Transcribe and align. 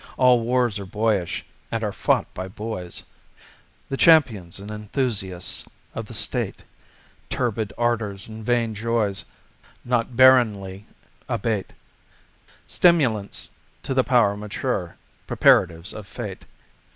All 0.17 0.39
wars 0.39 0.79
are 0.79 0.85
boyish, 0.87 1.45
and 1.71 1.83
are 1.83 1.91
fought 1.91 2.25
by 2.33 2.47
boys, 2.47 3.03
The 3.87 3.97
champions 3.97 4.59
and 4.59 4.71
enthusiasts 4.71 5.69
of 5.93 6.07
the 6.07 6.15
state: 6.15 6.63
Turbid 7.29 7.71
ardors 7.77 8.27
and 8.27 8.43
vain 8.43 8.73
joys 8.73 9.25
Not 9.85 10.17
barrenly 10.17 10.87
abate 11.29 11.73
Stimulants 12.67 13.51
to 13.83 13.93
the 13.93 14.03
power 14.03 14.35
mature, 14.35 14.97
Preparatives 15.27 15.93
of 15.93 16.07
fate. 16.07 16.45